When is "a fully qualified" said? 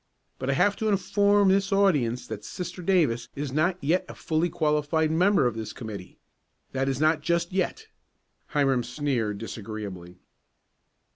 4.09-5.11